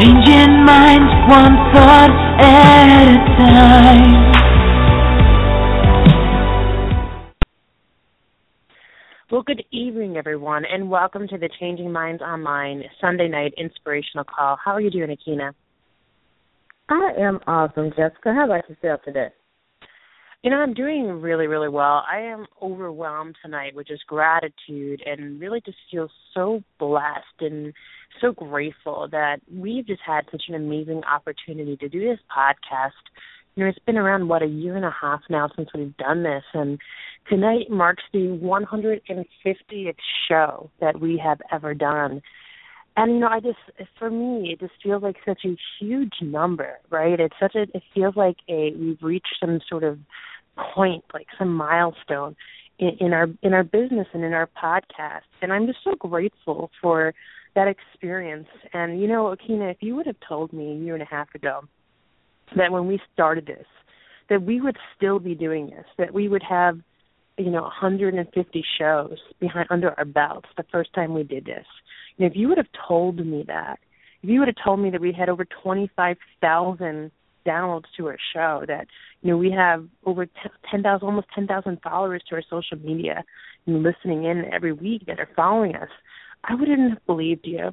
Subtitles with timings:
[0.00, 4.32] Changing minds one thought at a time.
[9.32, 14.56] Well, good evening, everyone, and welcome to the Changing Minds Online Sunday night inspirational call.
[14.64, 15.52] How are you doing, Aikyna?
[16.88, 18.32] I am awesome, Jessica.
[18.32, 19.30] How about yourself today?
[20.44, 22.04] You know, I'm doing really, really well.
[22.08, 27.74] I am overwhelmed tonight with just gratitude and really just feel so blessed and
[28.20, 32.92] so grateful that we've just had such an amazing opportunity to do this podcast.
[33.56, 36.22] You know, it's been around, what, a year and a half now since we've done
[36.22, 36.44] this.
[36.54, 36.78] And
[37.28, 39.96] tonight marks the 150th
[40.28, 42.22] show that we have ever done.
[42.98, 43.58] And you know, I just
[43.96, 47.20] for me, it just feels like such a huge number, right?
[47.20, 49.98] It's such a it feels like a we've reached some sort of
[50.74, 52.36] point, like some milestone
[52.78, 55.22] in, in our in our business and in our podcast.
[55.42, 57.14] And I'm just so grateful for
[57.54, 58.48] that experience.
[58.72, 61.34] And you know, Aikyna, if you would have told me a year and a half
[61.34, 61.60] ago
[62.56, 63.66] that when we started this,
[64.28, 66.78] that we would still be doing this, that we would have,
[67.36, 71.66] you know, 150 shows behind under our belts the first time we did this,
[72.18, 73.78] if you would have told me that,
[74.22, 77.10] if you would have told me that we had over 25,000
[77.48, 78.86] downloads to our show, that
[79.22, 80.26] you know we have over
[80.70, 83.24] 10,000, almost 10,000 followers to our social media
[83.66, 85.88] and listening in every week that are following us,
[86.44, 87.70] I wouldn't have believed you.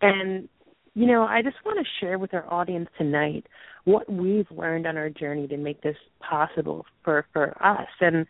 [0.00, 0.48] And
[0.94, 3.46] you know, I just want to share with our audience tonight
[3.84, 8.26] what we've learned on our journey to make this possible for for us and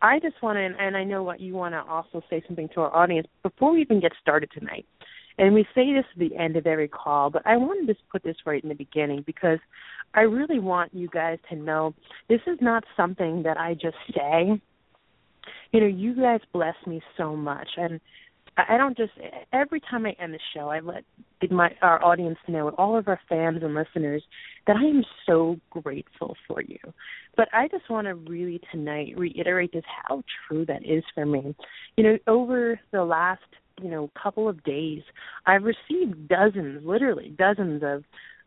[0.00, 2.82] I just want to, and I know what you want to also say something to
[2.82, 4.86] our audience before we even get started tonight.
[5.38, 8.06] And we say this at the end of every call, but I want to just
[8.10, 9.58] put this right in the beginning because
[10.14, 11.94] I really want you guys to know
[12.28, 14.60] this is not something that I just say.
[15.72, 18.00] You know, you guys bless me so much, and
[18.56, 19.12] I don't just
[19.52, 21.04] every time I end the show, I let
[21.50, 24.22] my our audience know, all of our fans and listeners,
[24.66, 26.78] that I am so grateful for you.
[27.36, 31.54] But I just want to really tonight reiterate just how true that is for me.
[31.96, 33.42] You know, over the last
[33.80, 35.02] you know couple of days,
[35.46, 38.04] I've received dozens, literally dozens of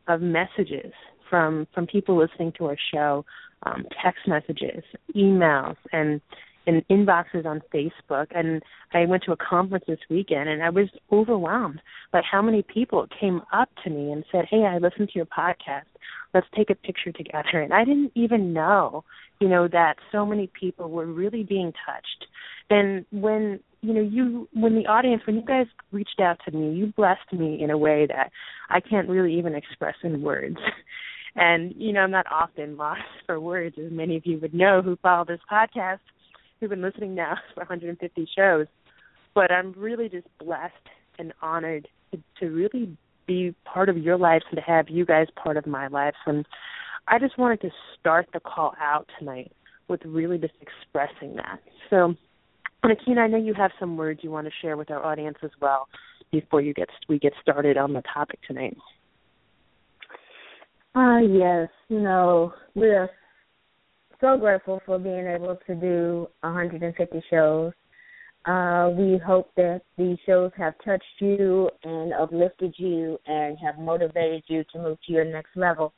[0.08, 0.94] of messages
[1.30, 3.26] from from people listening to our show,
[3.64, 4.84] um, text messages,
[5.16, 6.22] emails, and
[6.68, 8.62] in inboxes on Facebook and
[8.94, 11.82] I went to a conference this weekend and I was overwhelmed
[12.12, 15.26] by how many people came up to me and said, "Hey, I listened to your
[15.26, 15.86] podcast.
[16.34, 19.04] Let's take a picture together." And I didn't even know,
[19.40, 22.28] you know, that so many people were really being touched.
[22.70, 26.76] And when you know you when the audience when you guys reached out to me
[26.76, 28.32] you blessed me in a way that
[28.70, 30.58] i can't really even express in words
[31.36, 34.82] and you know i'm not often lost for words as many of you would know
[34.82, 36.00] who follow this podcast
[36.62, 38.68] who've been listening now for 150 shows.
[39.34, 40.74] But I'm really just blessed
[41.20, 42.96] and honored to, to really
[43.28, 46.18] be part of your lives and to have you guys part of my lives.
[46.26, 46.46] And
[47.08, 47.70] I just wanted to
[48.00, 49.52] start the call out tonight
[49.88, 51.60] with really just expressing that.
[51.90, 52.16] So,
[52.90, 55.52] Aikyna, I know you have some words you want to share with our audience as
[55.62, 55.88] well
[56.32, 58.76] before you get we get started on the topic tonight.
[60.96, 61.70] Ah, uh, yes.
[61.90, 63.10] You know, we're
[64.20, 67.72] so grateful for being able to do 150 shows.
[68.46, 74.44] Uh, we hope that these shows have touched you and uplifted you and have motivated
[74.48, 75.94] you to move to your next level.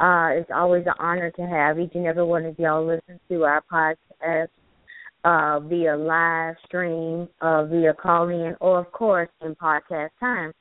[0.00, 3.44] Uh, it's always an honor to have each and every one of y'all listen to
[3.44, 4.48] our podcast
[5.24, 10.52] uh, via live stream, uh, via call in, or of course in podcast time.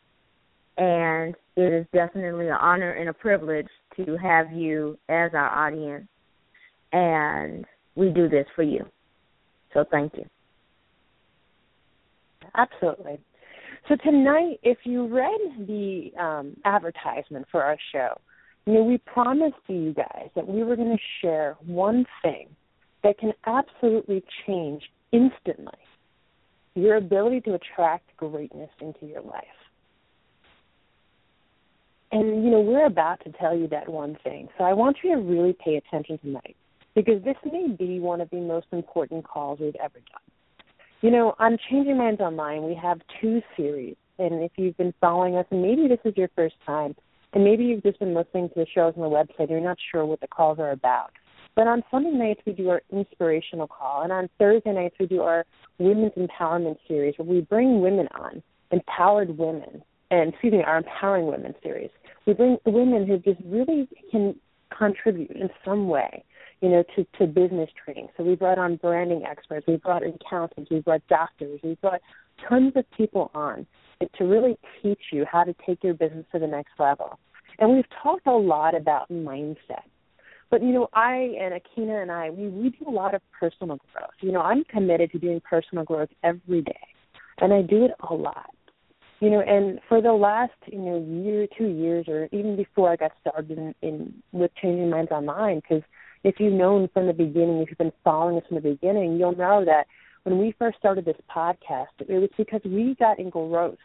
[0.78, 6.08] And it is definitely an honor and a privilege to have you as our audience
[6.92, 7.66] and
[7.96, 8.86] we do this for you.
[9.74, 10.25] So thank you.
[12.56, 13.20] Absolutely.
[13.88, 18.20] So tonight, if you read the um, advertisement for our show,
[18.66, 22.47] you know we promised you guys that we were going to share one thing
[23.03, 25.79] that can absolutely change instantly
[26.75, 29.43] your ability to attract greatness into your life.
[32.11, 35.16] And you know we're about to tell you that one thing, so I want you
[35.16, 36.55] to really pay attention tonight
[36.96, 40.22] because this may be one of the most important calls we've ever done.
[41.02, 45.35] You know, on Changing Minds Online, we have two series, and if you've been following
[45.35, 46.95] us, and maybe this is your first time,
[47.34, 49.78] and maybe you've just been listening to the shows on the website, and you're not
[49.91, 51.11] sure what the calls are about.
[51.55, 55.22] But on Sunday nights, we do our inspirational call, and on Thursday nights, we do
[55.22, 55.46] our
[55.78, 58.41] women's empowerment series, where we bring women on,
[58.72, 61.90] empowered women, and excuse me, our empowering women series.
[62.25, 64.35] We bring women who just really can
[64.78, 66.23] contribute in some way
[66.61, 68.09] you know, to, to business training.
[68.17, 72.02] So we brought on branding experts, we brought accountants, we brought doctors, we brought
[72.47, 73.66] tons of people on
[74.17, 77.19] to really teach you how to take your business to the next level.
[77.59, 79.84] And we've talked a lot about mindset.
[80.49, 83.78] But you know, I and Aikyna and I, we we do a lot of personal
[83.93, 84.11] growth.
[84.22, 86.87] You know, I'm committed to doing personal growth every day,
[87.40, 88.49] and I do it a lot.
[89.19, 92.96] You know, and for the last you know year, two years, or even before I
[92.96, 95.84] got started in, in with changing minds online, because
[96.23, 99.35] if you've known from the beginning, if you've been following us from the beginning, you'll
[99.35, 99.85] know that
[100.23, 103.78] when we first started this podcast, it was because we got engrossed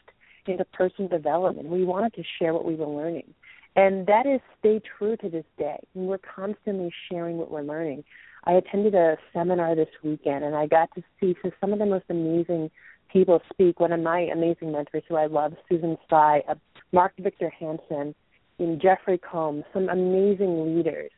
[0.47, 1.69] into personal development.
[1.69, 3.33] We wanted to share what we were learning.
[3.77, 5.79] And that is stay true to this day.
[5.95, 8.05] We're constantly sharing what we're learning.
[8.45, 12.05] I attended a seminar this weekend and I got to see some of the most
[12.09, 12.71] amazing
[13.13, 13.81] people speak.
[13.81, 16.55] One of my amazing mentors who I love, Susan Sly, uh,
[16.93, 18.15] Mark Victor Hansen,
[18.59, 21.11] and Jeffrey Combs, some amazing leaders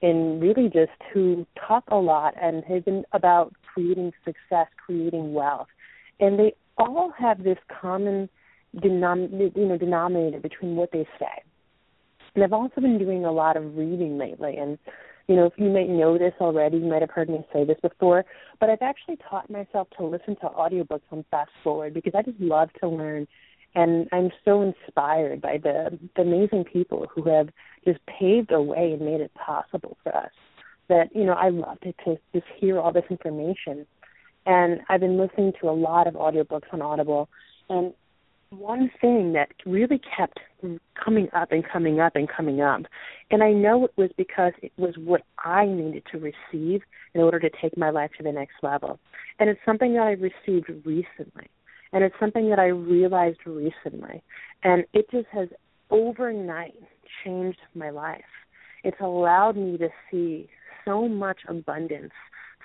[0.00, 5.66] and really just who talk a lot and have been about creating success, creating wealth.
[6.20, 8.28] And they all have this common
[8.76, 11.42] denom- you know, denominator between what they say.
[12.34, 14.56] And I've also been doing a lot of reading lately.
[14.56, 14.78] And
[15.28, 17.78] you know, if you may know this already, you might have heard me say this
[17.82, 18.24] before,
[18.60, 22.40] but I've actually taught myself to listen to audiobooks on fast forward because I just
[22.40, 23.28] love to learn.
[23.74, 27.50] And I'm so inspired by the, the amazing people who have
[27.84, 30.30] just paved a way and made it possible for us.
[30.88, 33.86] That you know, I love to, to just hear all this information,
[34.46, 37.28] and I've been listening to a lot of audiobooks on Audible,
[37.68, 37.92] and
[38.50, 40.40] one thing that really kept
[41.04, 42.82] coming up and coming up and coming up,
[43.30, 46.82] and I know it was because it was what I needed to receive
[47.14, 48.98] in order to take my life to the next level,
[49.38, 51.48] and it's something that I received recently
[51.92, 54.22] and it's something that I realized recently.
[54.62, 55.48] And it just has
[55.90, 56.74] overnight
[57.24, 58.20] changed my life.
[58.84, 60.48] It's allowed me to see
[60.84, 62.12] so much abundance,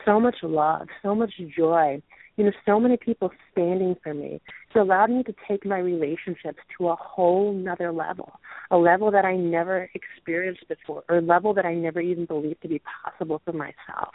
[0.06, 2.01] so much love, so much joy.
[2.35, 4.41] You know, so many people standing for me.
[4.68, 8.39] It's allowed me to take my relationships to a whole nother level,
[8.71, 12.63] a level that I never experienced before, or a level that I never even believed
[12.63, 14.13] to be possible for myself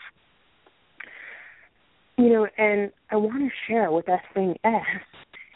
[2.19, 5.03] you know, and I want to share what that thing is.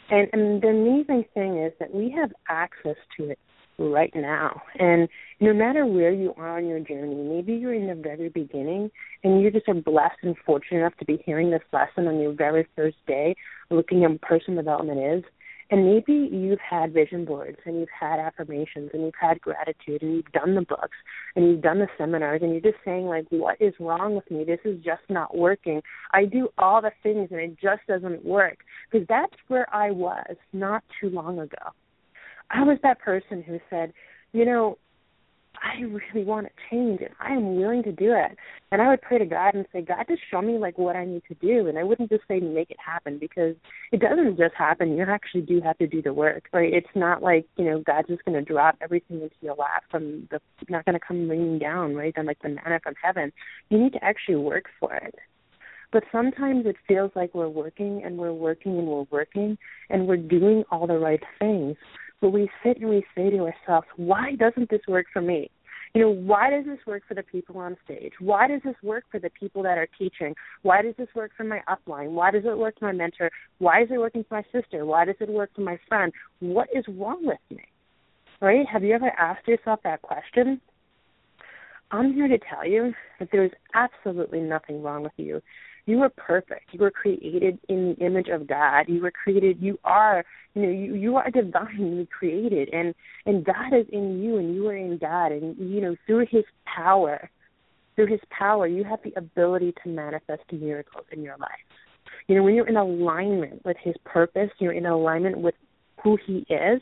[0.09, 3.39] And, and the amazing thing is that we have access to it
[3.77, 4.61] right now.
[4.79, 5.07] And
[5.39, 8.91] no matter where you are on your journey, maybe you're in the very beginning
[9.23, 12.33] and you just are blessed and fortunate enough to be hearing this lesson on your
[12.33, 13.35] very first day,
[13.69, 15.23] looking at personal development is.
[15.71, 20.15] And maybe you've had vision boards and you've had affirmations and you've had gratitude and
[20.15, 20.97] you've done the books
[21.35, 24.43] and you've done the seminars and you're just saying like, what is wrong with me?
[24.43, 25.81] This is just not working.
[26.11, 28.57] I do all the things and it just doesn't work.
[28.91, 31.71] Because that's where I was not too long ago.
[32.49, 33.93] I was that person who said,
[34.31, 34.77] you know,
[35.63, 38.37] I really want to change and I am willing to do it.
[38.71, 41.05] And I would pray to God and say, God, just show me like what I
[41.05, 41.67] need to do.
[41.67, 43.55] And I wouldn't just say make it happen because
[43.91, 44.97] it doesn't just happen.
[44.97, 46.73] You actually do have to do the work, right?
[46.73, 50.27] It's not like you know God's just going to drop everything into your lap from
[50.31, 52.13] the not going to come raining down, right?
[52.15, 53.31] Then like the manna from heaven.
[53.69, 55.15] You need to actually work for it.
[55.91, 59.59] But sometimes it feels like we're working and we're working and we're working
[59.91, 61.77] and we're doing all the right things
[62.23, 65.51] but we sit and we say to ourselves, why doesn't this work for me?
[65.93, 68.13] You know, why does this work for the people on stage?
[68.17, 70.33] Why does this work for the people that are teaching?
[70.61, 72.11] Why does this work for my upline?
[72.11, 73.29] Why does it work for my mentor?
[73.57, 74.85] Why is it working for my sister?
[74.85, 76.13] Why does it work for my friend?
[76.39, 77.65] What is wrong with me?
[78.39, 78.65] Right?
[78.71, 80.61] Have you ever asked yourself that question?
[81.91, 85.41] I'm here to tell you that there's absolutely nothing wrong with you.
[85.85, 86.69] You are perfect.
[86.71, 88.85] You were created in the image of God.
[88.87, 89.57] You were created.
[89.61, 90.23] You are.
[90.53, 90.69] You know.
[90.69, 94.97] You you are divinely created, and and God is in you, and you are in
[94.97, 97.29] God, and you know through His power,
[97.95, 101.49] through His power, you have the ability to manifest miracles in your life.
[102.27, 105.55] You know when you're in alignment with His purpose, you're in alignment with
[106.01, 106.81] who He is.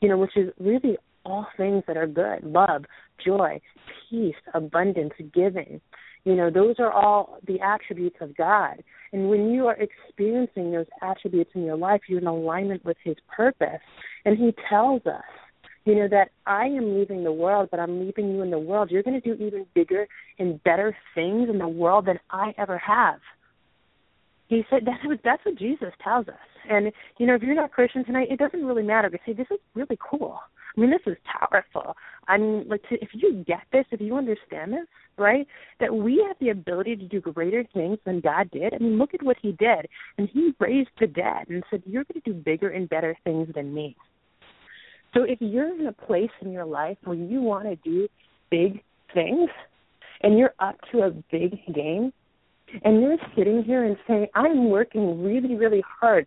[0.00, 2.86] You know, which is really all things that are good: love,
[3.22, 3.60] joy,
[4.08, 5.82] peace, abundance, giving
[6.24, 8.82] you know, those are all the attributes of God.
[9.12, 13.16] And when you are experiencing those attributes in your life, you're in alignment with His
[13.34, 13.80] purpose.
[14.24, 15.22] And He tells us,
[15.84, 18.90] you know, that I am leaving the world, but I'm leaving you in the world.
[18.90, 20.06] You're going to do even bigger
[20.38, 23.20] and better things in the world than I ever have.
[24.48, 26.34] He said that that's what Jesus tells us.
[26.68, 29.08] And you know, if you're not Christian tonight, it doesn't really matter.
[29.08, 30.40] But say this is really cool.
[30.76, 31.96] I mean, this is powerful.
[32.28, 34.86] I mean, like to, if you get this, if you understand this,
[35.18, 35.46] right?
[35.80, 38.74] That we have the ability to do greater things than God did.
[38.74, 42.04] I mean, look at what He did, and He raised the dead and said, "You're
[42.04, 43.96] going to do bigger and better things than me."
[45.14, 48.08] So if you're in a place in your life where you want to do
[48.50, 49.50] big things,
[50.22, 52.12] and you're up to a big game,
[52.84, 56.26] and you're sitting here and saying, "I'm working really, really hard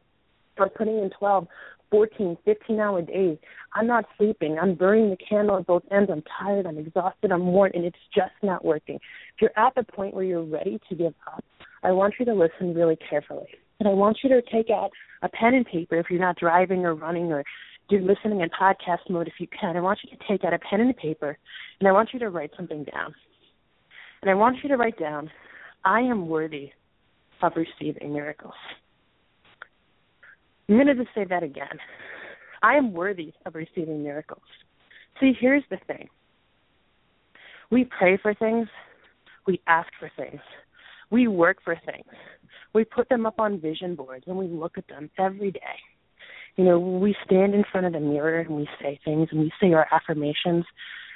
[0.60, 1.48] I'm putting in 12,
[1.94, 3.38] 14, 15 hour days.
[3.76, 4.58] I'm not sleeping.
[4.60, 6.10] I'm burning the candle at both ends.
[6.12, 6.66] I'm tired.
[6.66, 7.32] I'm exhausted.
[7.32, 8.96] I'm worn, and it's just not working.
[8.96, 11.46] If you're at the point where you're ready to give up,
[11.84, 13.46] I want you to listen really carefully.
[13.80, 14.90] And I want you to take out
[15.22, 17.44] a pen and paper if you're not driving or running or
[17.92, 19.78] you're listening in podcast mode if you can.
[19.78, 21.38] I want you to take out a pen and paper
[21.80, 23.14] and I want you to write something down.
[24.24, 25.30] And I want you to write down,
[25.86, 26.72] I am worthy
[27.44, 28.54] of receiving miracles.
[30.70, 31.80] I'm going to just say that again.
[32.62, 34.42] I am worthy of receiving miracles.
[35.20, 36.08] See, here's the thing
[37.70, 38.68] we pray for things,
[39.48, 40.42] we ask for things,
[41.12, 42.06] we work for things,
[42.74, 45.60] we put them up on vision boards, and we look at them every day.
[46.56, 49.52] You know, we stand in front of the mirror and we say things and we
[49.60, 50.66] say our affirmations.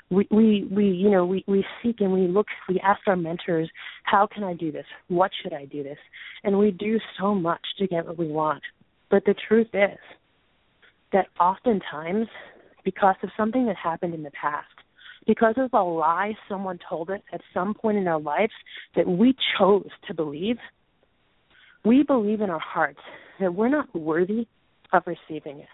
[0.09, 3.69] We we we you know we we seek and we look we ask our mentors
[4.03, 5.97] how can I do this what should I do this
[6.45, 8.63] and we do so much to get what we want
[9.09, 9.97] but the truth is
[11.13, 12.27] that oftentimes,
[12.83, 14.67] because of something that happened in the past,
[15.25, 18.53] because of a lie someone told us at some point in our lives
[18.95, 20.57] that we chose to believe,
[21.85, 22.99] we believe in our hearts
[23.39, 24.47] that we're not worthy
[24.93, 25.67] of receiving it.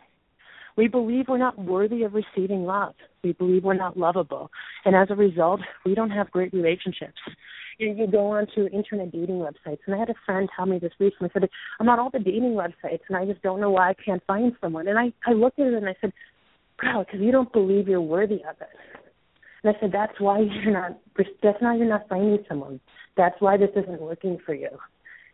[0.76, 2.96] We believe we're not worthy of receiving love.
[3.24, 4.50] We believe we're not lovable.
[4.86, 7.20] And as a result, we don't have great relationships
[7.78, 9.80] you, you go on to internet dating websites.
[9.86, 11.30] And I had a friend tell me this recently.
[11.34, 11.50] Said
[11.80, 14.54] I'm on all the dating websites, and I just don't know why I can't find
[14.62, 14.88] someone.
[14.88, 16.14] And I I looked at it and I said,
[16.78, 18.70] girl, because you don't believe you're worthy of it.
[19.64, 21.00] And I said, that's why you're not.
[21.42, 22.80] That's why you're not finding someone.
[23.16, 24.70] That's why this isn't working for you.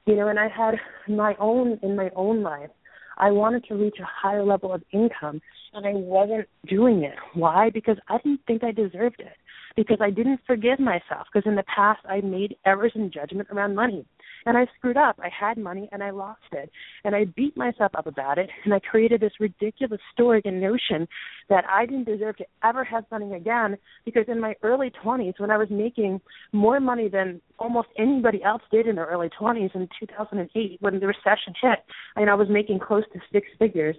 [0.06, 0.76] You know, and I had
[1.08, 2.70] my own in my own life.
[3.18, 5.42] I wanted to reach a higher level of income,
[5.74, 7.16] and I wasn't doing it.
[7.34, 7.70] Why?
[7.70, 9.36] Because I didn't think I deserved it
[9.76, 13.76] because I didn't forgive myself because in the past I made errors in judgment around
[13.76, 14.06] money.
[14.46, 15.20] And I screwed up.
[15.22, 16.72] I had money and I lost it.
[17.04, 21.08] And I beat myself up about it and I created this ridiculous story and notion
[21.50, 25.52] that I didn't deserve to ever have money again because in my early 20s when
[25.52, 26.22] I was making
[26.54, 31.08] more money than almost anybody else did in their early 20s in 2008 when the
[31.08, 31.80] recession hit
[32.16, 33.96] and I was making close to six figures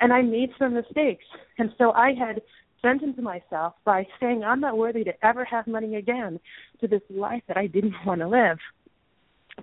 [0.00, 1.24] and I made some mistakes.
[1.58, 2.42] And so I had
[2.82, 6.38] sentence myself by saying I'm not worthy to ever have money again
[6.80, 8.58] to this life that I didn't want to live.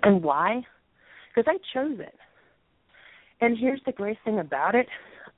[0.03, 0.65] And why?
[1.33, 2.15] Because I chose it.
[3.41, 4.87] And here's the great thing about it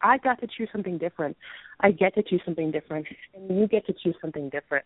[0.03, 1.37] I got to choose something different.
[1.79, 4.85] I get to choose something different, and you get to choose something different.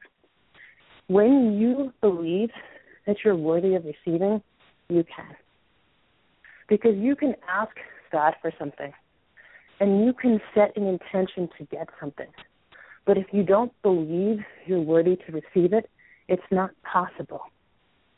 [1.07, 2.49] When you believe
[3.05, 4.41] that you're worthy of receiving,
[4.89, 5.35] you can.
[6.67, 7.71] Because you can ask
[8.11, 8.91] God for something,
[9.79, 12.27] and you can set an intention to get something.
[13.05, 15.89] But if you don't believe you're worthy to receive it,
[16.27, 17.41] it's not possible.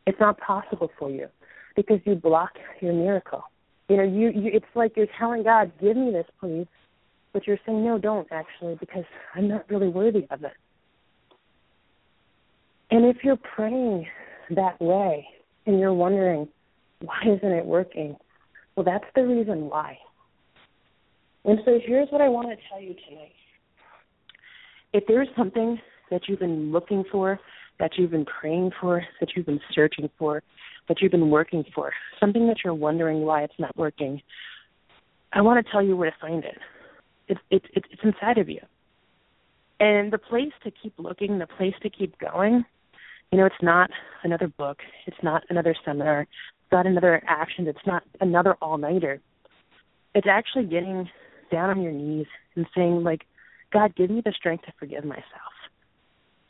[0.06, 1.28] It's not possible for you
[1.76, 3.44] because you block your miracle.
[3.90, 6.68] You know, you, you it's like you're telling God, "Give me this, please,"
[7.34, 9.04] but you're saying, "No, don't actually, because
[9.36, 10.54] I'm not really worthy of it."
[12.90, 14.08] And if you're praying
[14.52, 15.28] that way
[15.66, 16.48] and you're wondering,
[17.02, 18.16] "Why isn't it working?"
[18.76, 19.98] Well, that's the reason why.
[21.44, 23.34] And so here's what I want to tell you tonight
[24.98, 27.40] if there's something that you've been looking for,
[27.80, 30.42] that you've been praying for, that you've been searching for,
[30.88, 34.22] that you've been working for, something that you're wondering why it's not working,
[35.34, 36.58] I want to tell you where to find it.
[37.28, 38.62] It's it's it's inside of you.
[39.80, 42.66] And the place to keep looking, the place to keep going,
[43.32, 43.92] you know, it's not
[44.24, 49.22] another book, it's not another seminar, it's not another action, it's not another all nighter.
[50.16, 51.08] It's actually getting
[51.52, 52.26] down on your knees
[52.56, 53.26] and saying like,
[53.74, 55.24] God, give me the strength to forgive myself.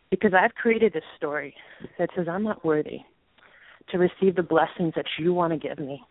[0.09, 1.53] Because I've created this story
[1.97, 2.99] that says I'm not worthy
[3.89, 6.01] to receive the blessings that you want to give me,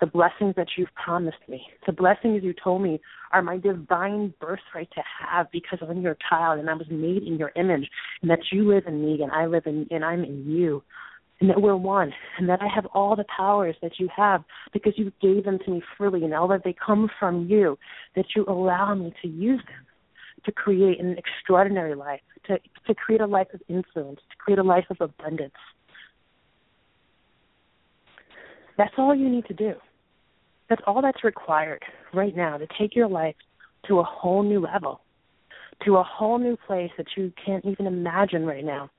[0.00, 3.00] the blessings that you've promised me, the blessings you told me
[3.32, 7.36] are my divine birthright to have because I'm your child and I was made in
[7.36, 7.88] your image,
[8.22, 10.82] and that you live in me and I live in and I'm in you,
[11.40, 14.42] and that we're one, and that I have all the powers that you have
[14.72, 17.78] because you gave them to me freely, and all that they come from you,
[18.16, 19.86] that you allow me to use them
[20.44, 24.62] to create an extraordinary life, to, to create a life of influence, to create a
[24.62, 25.54] life of abundance.
[28.76, 29.74] That's all you need to do.
[30.68, 31.82] That's all that's required
[32.14, 33.34] right now to take your life
[33.88, 35.00] to a whole new level,
[35.84, 38.90] to a whole new place that you can't even imagine right now.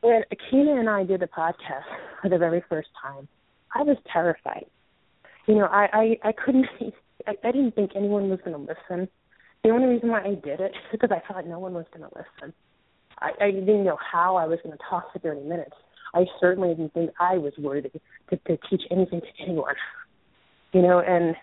[0.00, 1.84] When Aikyna and I did the podcast
[2.22, 3.28] for the very first time,
[3.74, 4.66] I was terrified.
[5.46, 6.66] You know, I I, I couldn't.
[7.26, 9.08] I, I didn't think anyone was going to listen.
[9.62, 12.08] The only reason why I did it is because I thought no one was going
[12.08, 12.54] to listen.
[13.18, 15.74] I, I didn't know how I was going to talk for 30 minutes.
[16.14, 17.90] I certainly didn't think I was worthy
[18.30, 19.74] to, to teach anything to anyone.
[20.72, 21.36] You know, and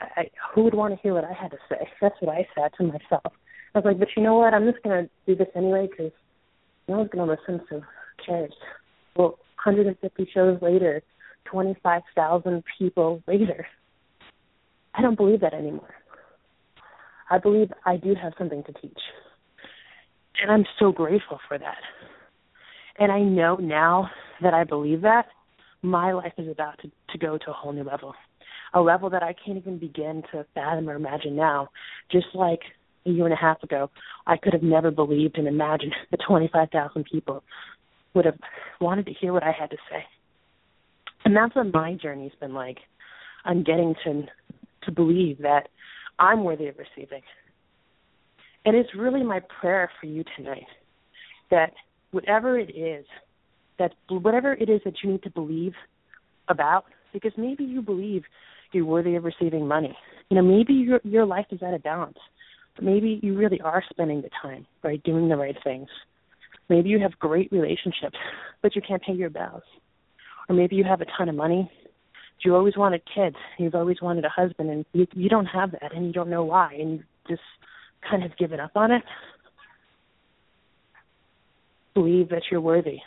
[0.00, 1.88] I, who would want to hear what I had to say?
[2.00, 3.32] That's what I said to myself.
[3.74, 4.54] I was like, but you know what?
[4.54, 6.12] I'm just going to do this anyway because
[6.86, 8.52] no one's going to listen, so who cares?
[9.16, 11.02] Well, 150 shows later,
[11.44, 13.66] 25,000 people later,
[14.94, 15.94] I don't believe that anymore.
[17.30, 18.98] I believe I do have something to teach.
[20.40, 21.78] And I'm so grateful for that.
[22.98, 24.10] And I know now
[24.42, 25.26] that I believe that,
[25.82, 28.14] my life is about to, to go to a whole new level.
[28.74, 31.68] A level that I can't even begin to fathom or imagine now.
[32.10, 32.60] Just like
[33.06, 33.90] a year and a half ago,
[34.26, 37.42] I could have never believed and imagined that 25,000 people
[38.14, 38.38] would have
[38.80, 40.04] wanted to hear what I had to say.
[41.24, 42.78] And that's what my journey's been like.
[43.44, 44.24] I'm getting to
[44.84, 45.68] to believe that
[46.18, 47.22] I'm worthy of receiving.
[48.64, 50.66] And it's really my prayer for you tonight
[51.50, 51.72] that
[52.10, 53.06] whatever it is,
[53.78, 55.72] that whatever it is that you need to believe
[56.48, 58.24] about, because maybe you believe
[58.72, 59.96] you're worthy of receiving money.
[60.28, 62.18] You know, maybe your your life is out of balance.
[62.74, 65.88] But maybe you really are spending the time, right, doing the right things.
[66.68, 68.16] Maybe you have great relationships,
[68.62, 69.62] but you can't pay your bills.
[70.48, 71.70] Or maybe you have a ton of money.
[72.44, 73.36] You always wanted kids.
[73.58, 76.44] You've always wanted a husband, and you you don't have that, and you don't know
[76.44, 77.42] why, and you just
[78.08, 79.02] kind of given up on it.
[81.94, 82.98] Believe that you're worthy,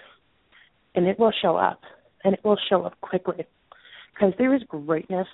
[0.95, 1.81] and it will show up,
[2.23, 3.45] and it will show up quickly,
[4.13, 5.27] because there is greatness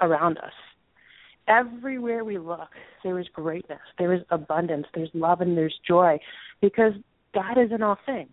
[0.00, 0.52] around us.
[1.46, 2.70] Everywhere we look,
[3.04, 6.18] there is greatness, there is abundance, there's love, and there's joy,
[6.60, 6.94] because
[7.34, 8.32] God is in all things.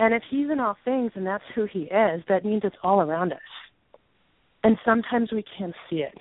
[0.00, 3.02] And if He's in all things and that's who He is, that means it's all
[3.02, 3.38] around us.
[4.64, 6.16] And sometimes we can't see it.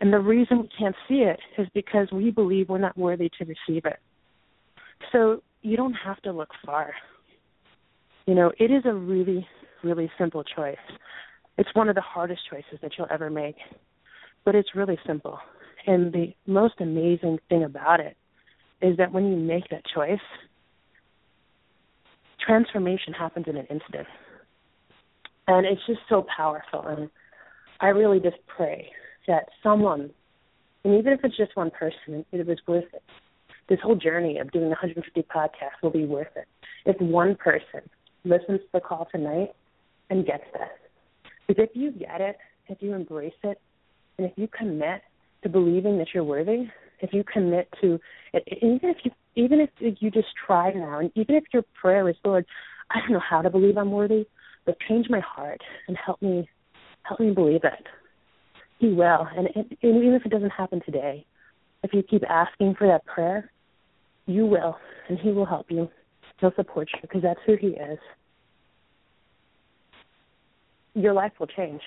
[0.00, 3.44] And the reason we can't see it is because we believe we're not worthy to
[3.44, 3.98] receive it.
[5.10, 6.92] So you don't have to look far.
[8.26, 9.46] You know, it is a really,
[9.82, 10.76] really simple choice.
[11.58, 13.56] It's one of the hardest choices that you'll ever make,
[14.44, 15.38] but it's really simple.
[15.88, 18.16] And the most amazing thing about it
[18.80, 20.20] is that when you make that choice,
[22.46, 24.06] transformation happens in an instant.
[25.48, 26.82] And it's just so powerful.
[26.86, 27.10] And
[27.80, 28.90] I really just pray
[29.28, 30.10] that someone,
[30.84, 33.02] and even if it's just one person, it was worth it.
[33.68, 36.46] This whole journey of doing 150 podcasts will be worth it.
[36.84, 37.80] If one person
[38.24, 39.50] listens to the call tonight
[40.10, 41.30] and gets this.
[41.46, 42.36] Because if you get it,
[42.68, 43.60] if you embrace it,
[44.18, 45.02] and if you commit
[45.42, 46.68] to believing that you're worthy,
[47.00, 47.98] if you commit to
[48.62, 52.16] even if you even if you just try now, and even if your prayer is,
[52.24, 52.46] Lord,
[52.90, 54.26] I don't know how to believe I'm worthy,
[54.64, 56.48] but change my heart and help me
[57.02, 57.86] help me believe it.
[58.78, 61.24] He will, and, and even if it doesn't happen today,
[61.82, 63.50] if you keep asking for that prayer,
[64.26, 64.76] you will,
[65.08, 65.88] and He will help you.
[66.40, 67.98] He'll support you because that's who He is.
[70.94, 71.80] Your life will change.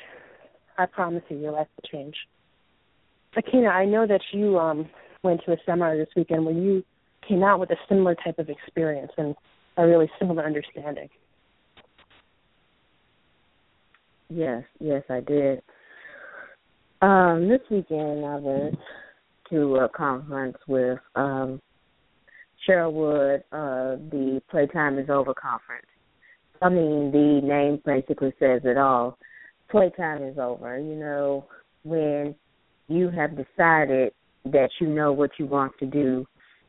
[0.77, 2.15] I promise you, your life will change.
[3.35, 4.89] Aikyna, I know that you um,
[5.23, 6.83] went to a seminar this weekend where you
[7.27, 9.35] came out with a similar type of experience and
[9.77, 11.09] a really similar understanding.
[14.29, 15.61] Yes, yes, I did.
[17.01, 18.77] Um, this weekend I went
[19.49, 21.61] to a conference with um
[22.67, 25.87] Cheryl Wood, uh, the Playtime is Over conference.
[26.61, 29.17] I mean, the name basically says it all.
[29.69, 30.77] Playtime is over.
[30.77, 31.45] You know,
[31.83, 32.35] when
[32.89, 34.11] you have decided
[34.45, 36.25] that you know what you want to do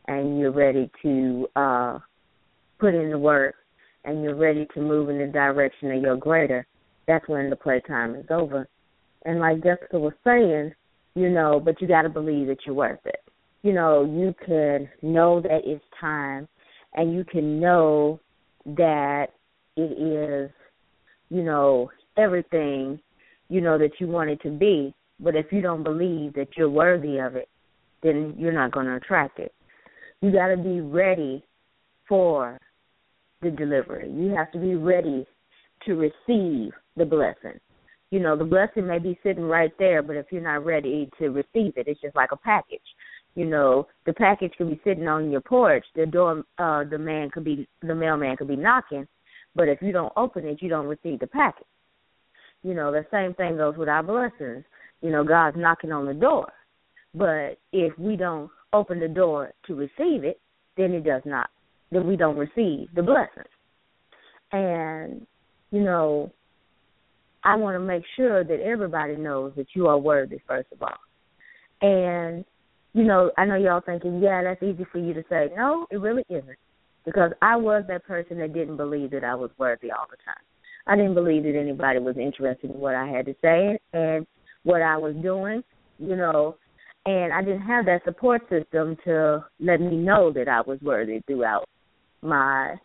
[0.07, 1.99] and you're ready to uh
[2.79, 3.55] put in the work
[4.05, 6.67] and you're ready to move in the direction of your greater,
[7.07, 8.67] that's when the playtime is over.
[9.25, 10.73] And like Jessica was saying,
[11.15, 13.23] you know, but you got to believe that you're worth it.
[13.63, 16.49] You know, you can know that it's time
[16.95, 18.21] and you can know
[18.65, 19.27] that
[19.77, 20.51] it is,
[21.29, 22.99] you know, everything,
[23.49, 24.95] you know, that you want it to be.
[25.23, 27.49] But if you don't believe that you're worthy of it,
[28.03, 29.53] then you're not going to attract it.
[30.23, 31.45] You got to be ready
[32.09, 32.59] for
[33.43, 34.11] the delivery.
[34.11, 35.27] You have to be ready
[35.87, 37.59] to receive the blessing.
[38.11, 41.29] You know, the blessing may be sitting right there, but if you're not ready to
[41.29, 42.81] receive it, it's just like a package.
[43.37, 45.85] You know, the package could be sitting on your porch.
[45.95, 49.07] The door, uh, the man could be, the mailman could be knocking,
[49.55, 51.67] but if you don't open it, you don't receive the package.
[52.63, 54.65] You know, the same thing goes with our blessings.
[55.03, 56.53] You know, God's knocking on the door,
[57.15, 60.41] but if we don't open the door to receive it,
[60.77, 61.51] then it does not.
[61.91, 63.45] Then we don't receive the blessing.
[64.53, 65.27] And
[65.71, 66.33] you know,
[67.45, 70.99] I want to make sure that everybody knows that you are worthy, first of all.
[71.81, 72.45] And,
[72.93, 75.49] you know, I know y'all thinking, yeah, that's easy for you to say.
[75.57, 76.59] No, it really isn't.
[77.07, 80.45] Because I was that person that didn't believe that I was worthy all the time.
[80.87, 83.79] I didn't believe that anybody was interested in what I had to say.
[83.95, 84.27] And
[84.65, 85.63] what I was doing,
[85.99, 86.57] you know,
[87.07, 91.21] and I didn't have that support system to let me know that I was worthy
[91.27, 91.67] throughout
[92.23, 92.77] my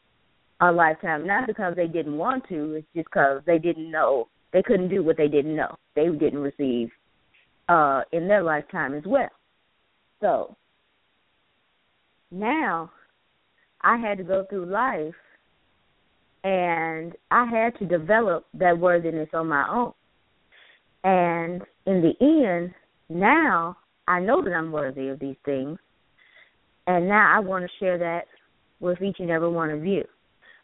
[0.62, 1.28] a lifetime.
[1.28, 5.04] Not because they didn't want to, it's just because they didn't know they couldn't do
[5.04, 5.76] what they didn't know.
[5.96, 6.90] They didn't receive
[7.68, 9.30] uh in their lifetime as well.
[10.22, 10.56] So
[12.32, 12.92] now
[13.82, 15.14] I had to go through life
[16.46, 19.94] and I had to develop that worthiness on my own.
[21.06, 22.74] And in the end,
[23.10, 25.78] now I know that I'm worthy of these things.
[26.88, 28.26] And now I want to share that
[28.80, 30.04] with each and every one of you.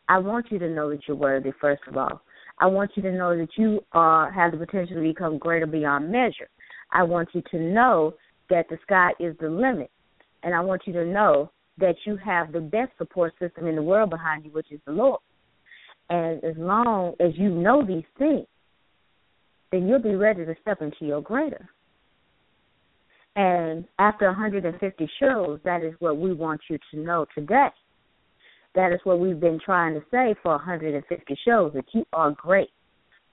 [0.10, 2.22] I want you to know that you're worthy, first of all.
[2.60, 6.50] I want you to know that you have the potential to become greater beyond measure.
[6.92, 8.16] I want you to know
[8.50, 9.92] that the sky is the limit.
[10.44, 13.84] And I want you to know that you have the best support system in the
[13.84, 15.20] world behind you, which is the Lord.
[16.10, 18.48] And as long as you know these things,
[19.72, 21.70] then you'll be ready to step into your greater.
[23.36, 27.70] And after 150 shows, that is what we want you to know today.
[28.76, 32.70] That is what we've been trying to say for 150 shows that you are great.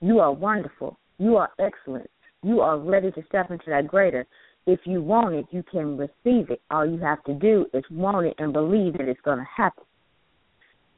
[0.01, 0.97] You are wonderful.
[1.17, 2.09] You are excellent.
[2.43, 4.25] You are ready to step into that greater.
[4.65, 6.61] If you want it, you can receive it.
[6.71, 9.83] All you have to do is want it and believe that it's going to happen.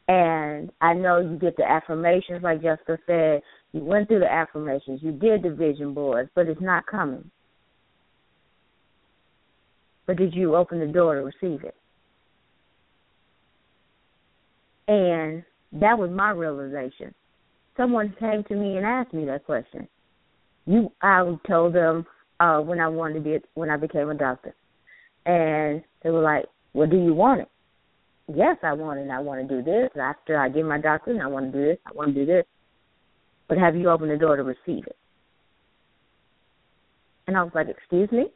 [0.08, 3.42] And I know you get the affirmations, like Jessica said.
[3.72, 5.00] You went through the affirmations.
[5.02, 7.30] You did the vision boards, but it's not coming.
[10.08, 11.76] But did you open the door to receive it?
[14.88, 15.44] And
[15.80, 17.14] that was my realization.
[17.78, 19.88] Someone came to me and asked me that question.
[20.66, 22.06] You, I told them
[22.40, 24.54] uh, when I wanted to be when I became a doctor,
[25.26, 27.48] and they were like, "Well, do you want it?"
[28.34, 29.10] Yes, I want it.
[29.10, 31.22] I want to do this after I get my doctorate.
[31.22, 31.78] I want to do this.
[31.86, 32.46] I want to do this.
[33.48, 34.96] But have you opened the door to receive it?
[37.28, 38.32] And I was like, "Excuse me."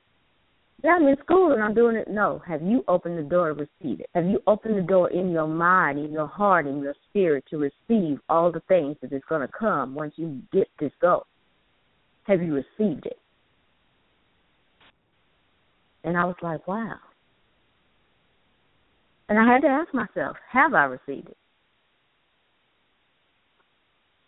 [0.84, 2.08] Yeah, I'm in school and I'm doing it.
[2.10, 2.42] No.
[2.46, 4.10] Have you opened the door to receive it?
[4.14, 7.58] Have you opened the door in your mind, in your heart, in your spirit to
[7.58, 11.26] receive all the things that is going to come once you get this goal?
[12.24, 13.18] Have you received it?
[16.04, 16.98] And I was like, wow.
[19.28, 21.38] And I had to ask myself, have I received it?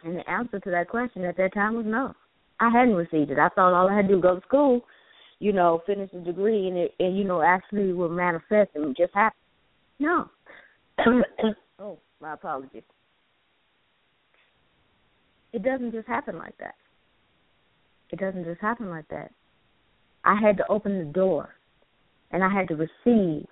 [0.03, 2.13] And the answer to that question at that time was no.
[2.59, 3.39] I hadn't received it.
[3.39, 4.83] I thought all I had to do was go to school
[5.39, 9.13] you know, finish a degree and it and you know actually will manifest and just
[9.13, 9.37] happen.
[9.99, 10.29] No.
[11.79, 12.83] oh, my apologies.
[15.53, 16.75] It doesn't just happen like that.
[18.11, 19.31] It doesn't just happen like that.
[20.23, 21.55] I had to open the door
[22.31, 23.47] and I had to receive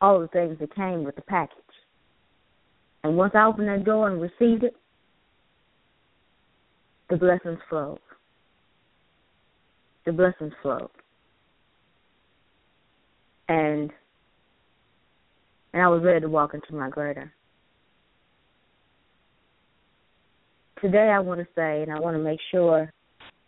[0.00, 1.56] all the things that came with the package.
[3.04, 4.74] And once I opened that door and received it,
[7.08, 8.00] the blessings flowed.
[10.04, 10.90] The blessings flowed
[13.48, 13.90] and
[15.72, 17.32] and I was ready to walk into my greater.
[20.80, 22.92] Today I want to say and I want to make sure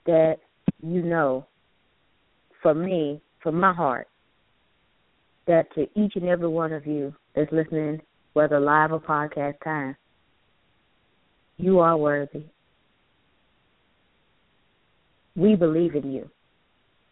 [0.06, 0.36] that
[0.82, 1.46] you know
[2.62, 4.08] for me, from my heart,
[5.48, 8.00] that to each and every one of you that's listening,
[8.34, 9.96] whether live or podcast time,
[11.56, 12.44] you are worthy.
[15.34, 16.30] We believe in you.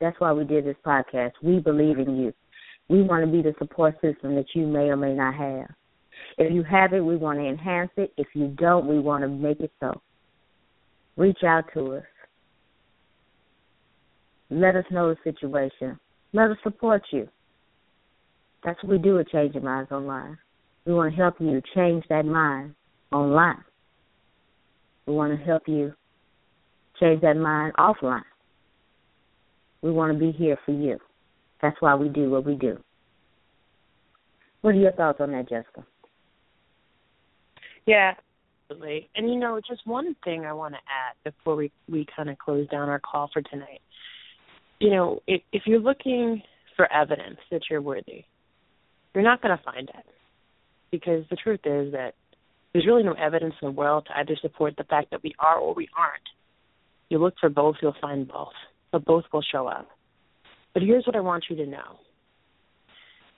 [0.01, 1.33] That's why we did this podcast.
[1.43, 2.33] We believe in you.
[2.89, 5.69] We want to be the support system that you may or may not have.
[6.39, 8.13] If you have it, we want to enhance it.
[8.17, 10.01] If you don't, we want to make it so.
[11.17, 12.05] Reach out to us.
[14.51, 15.99] Let us know the situation.
[16.33, 17.29] Let us support you.
[18.67, 20.37] That's what we do at Changing Minds Online.
[20.87, 22.75] We want to help you change that mind
[23.13, 23.63] online.
[25.07, 25.95] We want to help you
[26.99, 28.25] change that mind offline.
[29.83, 30.99] We want to be here for you.
[31.63, 32.77] That's why we do what we do.
[34.63, 35.87] What are your thoughts on that, Jessica?
[37.87, 38.15] Yeah,
[38.69, 39.09] absolutely.
[39.15, 42.37] And you know, just one thing I want to add before we we kind of
[42.39, 43.81] close down our call for tonight.
[44.81, 46.43] You know, if if you're looking
[46.75, 48.25] for evidence that you're worthy,
[49.17, 50.05] you're not going to find it
[50.91, 52.13] because the truth is that
[52.73, 55.57] there's really no evidence in the world to either support the fact that we are
[55.57, 56.23] or we aren't.
[57.09, 58.53] You look for both, you'll find both,
[58.93, 59.89] but both will show up.
[60.75, 61.97] But here's what I want you to know.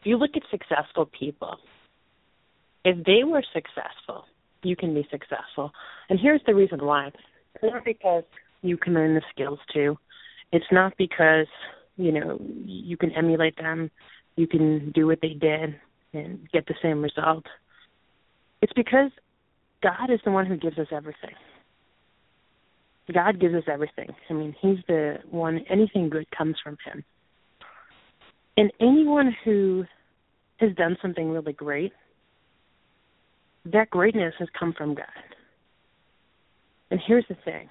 [0.01, 1.59] If you look at successful people,
[2.85, 4.25] if they were successful,
[4.65, 5.71] you can be successful.
[6.11, 7.13] And here's the reason why.
[7.55, 8.25] It's not because
[8.63, 9.97] you can learn the skills too.
[10.51, 11.47] It's not because,
[11.97, 13.93] you know, you can emulate them,
[14.39, 15.75] you can do what they did
[16.15, 17.45] and get the same result.
[18.63, 19.11] It's because
[19.83, 21.35] God is the one who gives us everything.
[23.13, 24.11] God gives us everything.
[24.31, 27.05] I mean, He's the one, anything good comes from Him.
[28.57, 29.85] And anyone who
[30.59, 31.93] has done something really great,
[33.65, 35.07] that greatness has come from God.
[36.91, 37.69] And here's the thing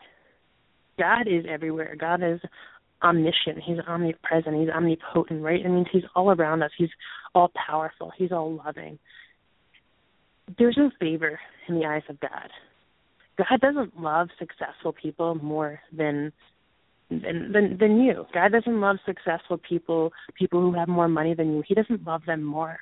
[0.99, 1.95] God is everywhere.
[1.97, 2.39] God is
[3.03, 3.63] omniscient.
[3.63, 4.55] He's omnipresent.
[4.55, 5.63] He's omnipotent, right?
[5.63, 6.71] It means He's all around us.
[6.77, 6.89] He's
[7.35, 8.11] all powerful.
[8.17, 8.99] He's all loving.
[10.57, 12.49] There's no favor in the eyes of God.
[13.37, 16.31] God doesn't love successful people more than
[17.09, 18.25] than than, than you.
[18.33, 21.63] God doesn't love successful people, people who have more money than you.
[21.67, 22.79] He doesn't love them more.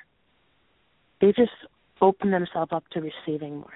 [1.20, 1.52] They just
[2.00, 3.72] open themselves up to receiving more.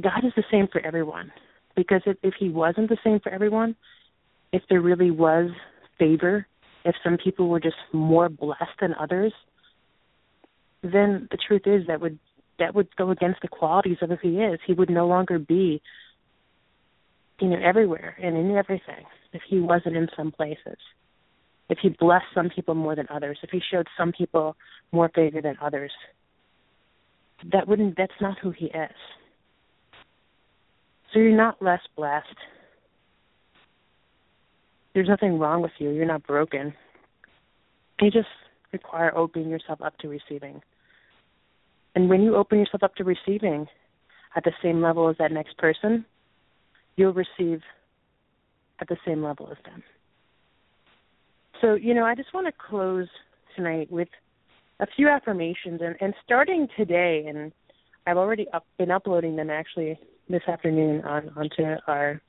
[0.00, 1.32] God is the same for everyone.
[1.74, 3.76] Because if, if he wasn't the same for everyone,
[4.56, 5.50] if there really was
[5.98, 6.46] favor,
[6.86, 9.32] if some people were just more blessed than others,
[10.82, 12.18] then the truth is that would
[12.58, 14.58] that would go against the qualities of who he is.
[14.66, 15.82] He would no longer be,
[17.38, 20.78] you know, everywhere and in everything if he wasn't in some places.
[21.68, 24.56] If he blessed some people more than others, if he showed some people
[24.90, 25.92] more favor than others,
[27.52, 28.96] that wouldn't that's not who he is.
[31.12, 32.38] So you're not less blessed.
[34.96, 35.90] There's nothing wrong with you.
[35.90, 36.72] You're not broken.
[38.00, 38.28] You just
[38.72, 40.62] require opening yourself up to receiving.
[41.94, 43.66] And when you open yourself up to receiving
[44.36, 46.06] at the same level as that next person,
[46.96, 47.60] you'll receive
[48.80, 49.82] at the same level as them.
[51.60, 53.08] So, you know, I just want to close
[53.54, 54.08] tonight with
[54.80, 57.52] a few affirmations and, and starting today and
[58.06, 62.22] I've already up, been uploading them actually this afternoon on onto our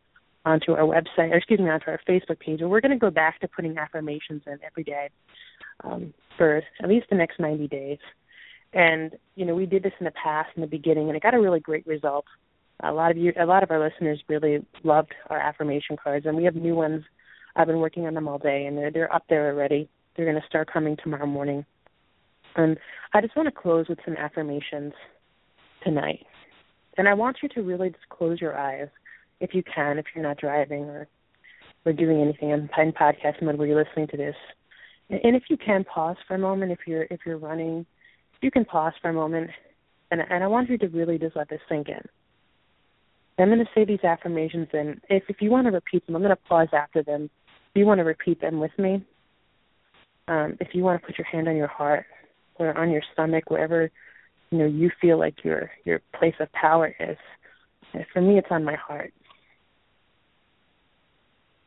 [0.47, 2.61] onto our website, or excuse me, onto our Facebook page.
[2.61, 5.09] And we're going to go back to putting affirmations in every day
[5.83, 7.97] um, for at least the next 90 days.
[8.73, 11.33] And you know, we did this in the past in the beginning, and it got
[11.33, 12.25] a really great result.
[12.81, 16.37] A lot of you, a lot of our listeners really loved our affirmation cards, and
[16.37, 17.03] we have new ones.
[17.55, 19.89] I've been working on them all day, and they're they're up there already.
[20.15, 21.65] They're going to start coming tomorrow morning.
[22.55, 22.77] And
[23.13, 24.93] I just want to close with some affirmations
[25.83, 26.25] tonight.
[26.97, 28.87] And I want you to really just close your eyes
[29.39, 31.07] if you can, if you're not driving or
[31.85, 34.35] or doing anything in, in podcast mode where you're listening to this.
[35.09, 37.85] And if you can pause for a moment, if you're if you're running
[38.41, 39.49] you can pause for a moment,
[40.11, 42.01] and, and I want you to really just let this sink in.
[43.39, 46.23] I'm going to say these affirmations, and if, if you want to repeat them, I'm
[46.23, 47.29] going to pause after them.
[47.45, 49.05] If you want to repeat them with me,
[50.27, 52.05] um, if you want to put your hand on your heart
[52.55, 53.91] or on your stomach, wherever
[54.49, 57.17] you know you feel like your your place of power is.
[58.11, 59.13] For me, it's on my heart.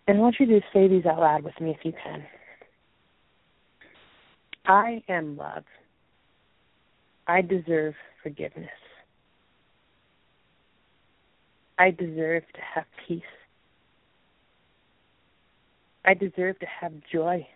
[0.07, 2.25] And I want you to say these out loud with me if you can.
[4.67, 5.65] I am love.
[7.27, 8.71] I deserve forgiveness.
[11.79, 13.23] I deserve to have peace.
[16.05, 17.47] I deserve to have joy.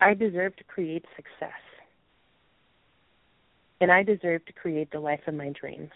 [0.00, 1.60] I deserve to create success.
[3.80, 5.90] And I deserve to create the life of my dreams.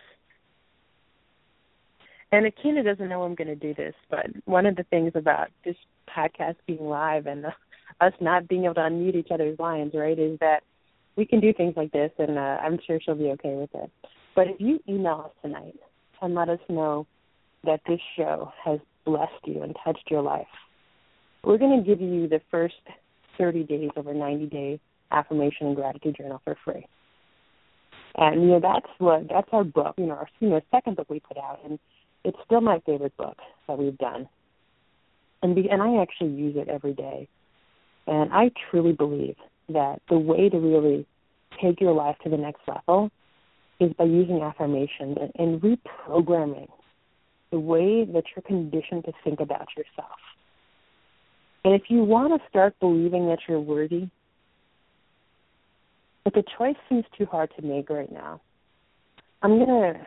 [2.33, 5.49] And Aikyna doesn't know I'm going to do this, but one of the things about
[5.65, 5.77] this
[6.17, 7.51] podcast being live and uh,
[8.01, 10.63] us not being able to unmute each other's lines, right, is that
[11.17, 13.91] we can do things like this, and uh, I'm sure she'll be okay with it.
[14.37, 15.75] But if you email us tonight
[16.23, 17.07] and let us know
[17.65, 20.47] that this show has blessed you and touched your life,
[21.43, 22.75] we're going to give you the first
[23.39, 26.87] 30 days of our 90 day affirmation and gratitude journal for free.
[28.17, 31.09] And you know that's what that's our book, you know, our you know second book
[31.09, 31.79] we put out, and
[32.25, 34.29] it's still my favorite book that we've done.
[35.43, 37.29] And be, and I actually use it every day,
[38.07, 39.37] and I truly believe
[39.71, 41.07] that the way to really
[41.63, 43.11] take your life to the next level
[43.79, 46.69] is by using affirmations and, and reprogramming
[47.51, 50.19] the way that you're conditioned to think about yourself.
[51.65, 54.09] And if you want to start believing that you're worthy,
[56.25, 58.41] but the choice seems too hard to make right now,
[59.43, 60.07] I'm going to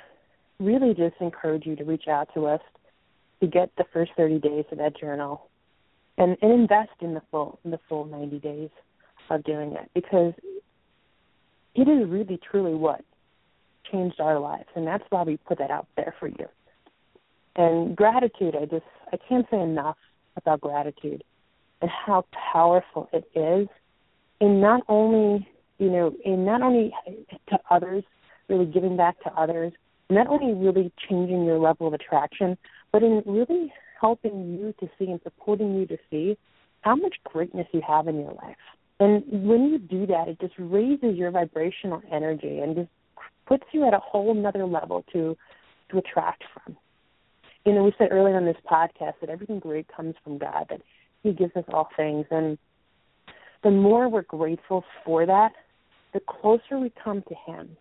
[0.63, 2.61] really just encourage you to reach out to us
[3.41, 5.49] to get the first 30 days of that journal
[6.17, 8.69] and, and invest in the full in the full 90 days
[9.29, 10.33] of doing it because
[11.75, 13.03] it is really truly what
[13.91, 14.69] changed our lives.
[14.75, 16.47] And that's why we put that out there for you.
[17.55, 19.97] And gratitude i just i can't say enough
[20.37, 21.23] about gratitude
[21.81, 23.67] and how powerful it is
[24.39, 25.47] in not only
[25.77, 26.91] you know in not only
[27.49, 28.03] to others
[28.49, 29.71] really giving back to others
[30.13, 32.57] not only really changing your level of attraction
[32.91, 36.37] but in really helping you to see and supporting you to see
[36.81, 38.57] how much greatness you have in your life
[38.99, 42.89] and when you do that, it just raises your vibrational energy and just
[43.45, 45.35] puts you at a whole nother level to
[45.91, 46.77] to attract from.
[47.65, 50.81] You know, we said earlier on this podcast that everything great comes from God, that
[51.21, 52.25] He gives us all things.
[52.31, 52.57] And
[53.63, 55.51] the more we're grateful for that,
[56.13, 57.75] the closer we come to Him.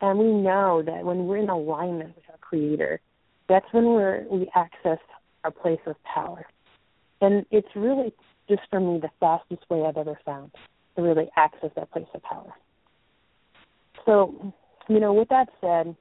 [0.00, 3.00] And we know that when we're in alignment with our Creator,
[3.48, 4.98] that's when we're we access
[5.44, 6.46] our place of power.
[7.20, 8.12] And it's really
[8.48, 10.50] just for me the fastest way I've ever found
[10.96, 12.52] to really access that place of power.
[14.04, 14.52] So,
[14.88, 15.96] you know, with that said,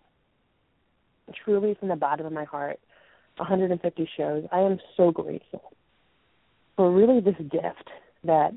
[1.43, 2.79] truly from the bottom of my heart,
[3.37, 5.71] 150 shows, I am so grateful
[6.75, 7.89] for really this gift
[8.23, 8.51] that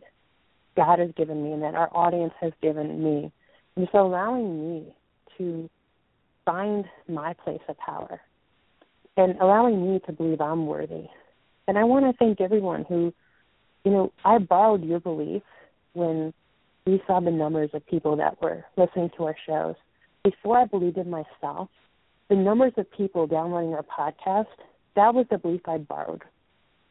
[0.77, 3.33] God has given me and that our audience has given me.
[3.77, 4.95] And just allowing me
[5.39, 5.71] to
[6.45, 8.21] find my place of power
[9.17, 11.07] and allowing me to believe I'm worthy.
[11.67, 13.13] And I want to thank everyone who,
[13.85, 15.43] you know, I borrowed your belief
[15.93, 16.33] when
[16.87, 19.75] we saw the numbers of people that were listening to our shows.
[20.25, 21.69] Before I believed in myself,
[22.31, 24.47] the numbers of people downloading our podcast,
[24.97, 26.23] that was the belief I borrowed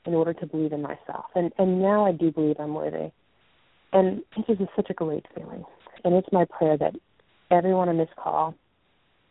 [0.05, 1.25] in order to believe in myself.
[1.36, 3.12] And and now I do believe I'm worthy.
[3.93, 5.63] And it is such a great feeling.
[6.03, 6.95] And it's my prayer that
[7.51, 8.55] everyone on this call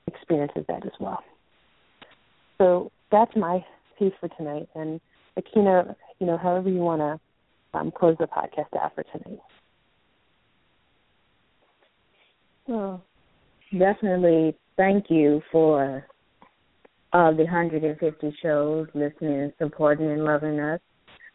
[0.07, 1.23] experiences that as well.
[2.59, 3.65] So that's my
[3.99, 4.69] piece for tonight.
[4.75, 5.01] And
[5.39, 9.41] Aikyna, you know, however you want to um, close the podcast out for tonight.
[12.67, 13.05] Well,
[13.73, 16.07] definitely thank you for
[17.13, 20.81] uh, the 150 shows, listening, supporting, and loving us.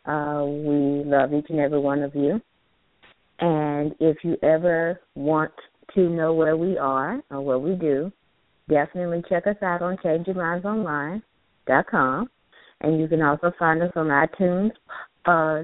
[0.06, 2.42] Uh, we love each and every one of you.
[3.40, 5.54] And if you ever want
[5.96, 8.12] to know where we are or what we do,
[8.70, 12.30] definitely check us out on ChangingMindsOnline.com.
[12.82, 14.72] And you can also find us on iTunes,
[15.26, 15.64] uh,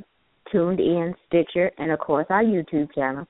[0.54, 3.28] TuneIn, Stitcher, and of course our YouTube channel.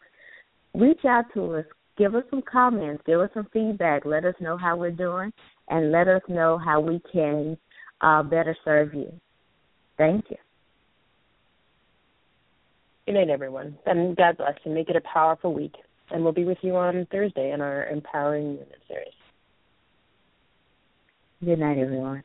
[0.73, 1.65] Reach out to us.
[1.97, 3.01] Give us some comments.
[3.05, 4.05] Give us some feedback.
[4.05, 5.33] Let us know how we're doing,
[5.69, 7.57] and let us know how we can
[8.01, 9.11] uh, better serve you.
[9.97, 10.37] Thank you.
[13.07, 13.77] Good night, everyone.
[13.85, 14.73] And God bless you.
[14.73, 15.73] Make it a powerful week.
[16.11, 19.13] And we'll be with you on Thursday in our Empowering Women series.
[21.43, 22.23] Good night, everyone.